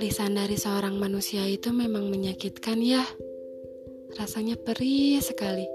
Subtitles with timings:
[0.00, 3.04] Lisan dari seorang manusia itu memang menyakitkan ya.
[4.16, 5.68] Rasanya perih sekali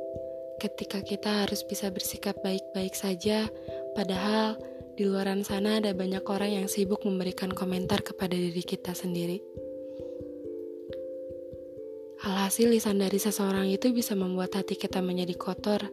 [0.57, 3.45] ketika kita harus bisa bersikap baik-baik saja,
[3.93, 4.57] padahal
[4.97, 9.45] di luaran sana ada banyak orang yang sibuk memberikan komentar kepada diri kita sendiri.
[12.25, 15.85] Alhasil lisan dari seseorang itu bisa membuat hati kita menjadi kotor.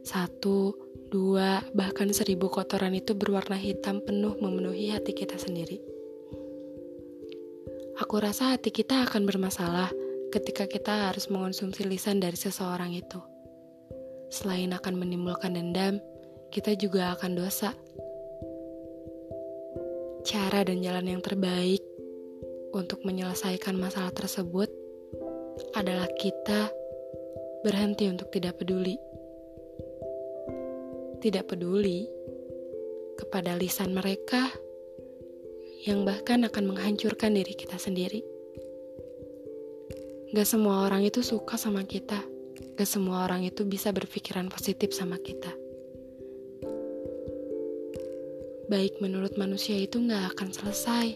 [0.00, 0.72] Satu,
[1.10, 5.82] dua, bahkan seribu kotoran itu berwarna hitam penuh memenuhi hati kita sendiri.
[7.98, 9.92] Aku rasa hati kita akan bermasalah
[10.30, 13.18] ketika kita harus mengonsumsi lisan dari seseorang itu.
[14.30, 15.98] Selain akan menimbulkan dendam,
[16.54, 17.74] kita juga akan dosa.
[20.22, 21.82] Cara dan jalan yang terbaik
[22.70, 24.70] untuk menyelesaikan masalah tersebut
[25.74, 26.70] adalah kita
[27.66, 29.09] berhenti untuk tidak peduli.
[31.20, 32.08] Tidak peduli
[33.20, 34.48] kepada lisan mereka
[35.84, 38.24] yang bahkan akan menghancurkan diri kita sendiri.
[40.32, 42.24] Gak semua orang itu suka sama kita.
[42.72, 45.52] Gak semua orang itu bisa berpikiran positif sama kita.
[48.72, 51.06] Baik menurut manusia itu gak akan selesai.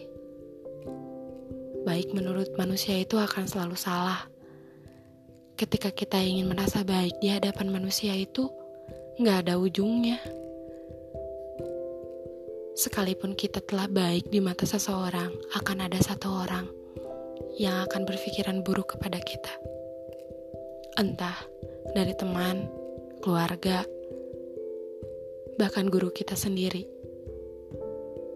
[1.81, 4.29] Baik menurut manusia itu akan selalu salah.
[5.55, 8.51] Ketika kita ingin merasa baik di hadapan manusia itu,
[9.15, 10.19] gak ada ujungnya.
[12.75, 16.67] Sekalipun kita telah baik di mata seseorang, akan ada satu orang
[17.55, 19.55] yang akan berpikiran buruk kepada kita.
[20.99, 21.39] Entah
[21.95, 22.67] dari teman,
[23.23, 23.87] keluarga,
[25.55, 26.83] bahkan guru kita sendiri.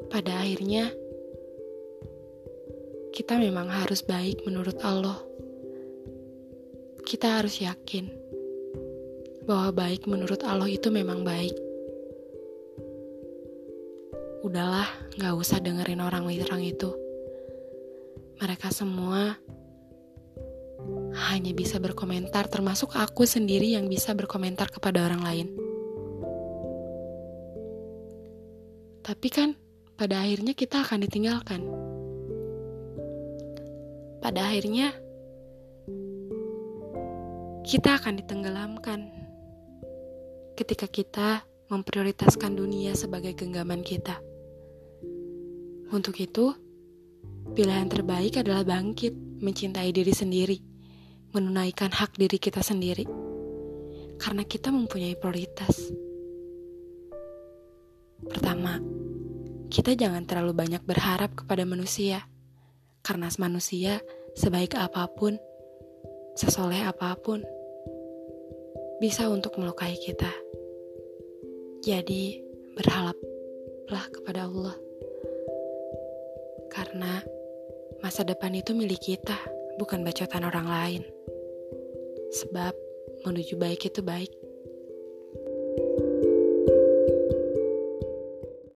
[0.08, 0.96] Pada akhirnya,
[3.12, 5.20] kita memang harus baik menurut Allah.
[7.04, 8.19] Kita harus yakin
[9.50, 11.58] bahwa baik menurut Allah itu memang baik
[14.40, 14.88] udahlah
[15.20, 16.96] gak usah dengerin orang-orang itu.
[18.40, 19.36] Mereka semua
[21.28, 25.48] hanya bisa berkomentar, termasuk aku sendiri yang bisa berkomentar kepada orang lain.
[29.04, 29.60] Tapi kan,
[30.00, 31.62] pada akhirnya kita akan ditinggalkan.
[34.24, 34.96] Pada akhirnya,
[37.68, 39.19] kita akan ditenggelamkan
[40.60, 44.20] ketika kita memprioritaskan dunia sebagai genggaman kita.
[45.96, 46.52] Untuk itu,
[47.56, 50.60] pilihan terbaik adalah bangkit, mencintai diri sendiri,
[51.32, 53.08] menunaikan hak diri kita sendiri,
[54.20, 55.96] karena kita mempunyai prioritas.
[58.28, 58.84] Pertama,
[59.72, 62.28] kita jangan terlalu banyak berharap kepada manusia,
[63.00, 64.04] karena manusia
[64.36, 65.40] sebaik apa pun,
[66.36, 67.48] sesoleh apa pun,
[69.00, 70.30] bisa untuk melukai kita.
[71.80, 72.44] Jadi,
[72.76, 74.76] berharaplah kepada Allah.
[76.68, 77.24] Karena
[78.04, 79.40] masa depan itu milik kita,
[79.80, 81.04] bukan bacotan orang lain.
[82.36, 82.76] Sebab
[83.26, 84.32] menuju baik itu baik.
[85.80, 86.09] thank you